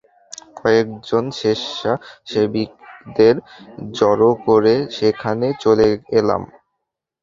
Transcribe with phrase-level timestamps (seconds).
[0.59, 3.35] কয়েকজন স্বেচ্ছাসেবীদের
[3.93, 4.73] জড়ো করে
[5.01, 5.87] এখানে চলে
[6.19, 6.41] এলাম।